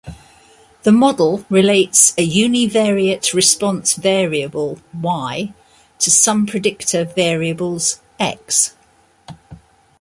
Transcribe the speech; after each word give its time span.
The 0.81 0.91
model 0.91 1.45
relates 1.47 2.15
a 2.17 2.27
univariate 2.27 3.35
response 3.35 3.93
variable, 3.93 4.79
"Y", 4.99 5.53
to 5.99 6.09
some 6.09 6.47
predictor 6.47 7.05
variables, 7.05 7.99
"x". 8.19 8.73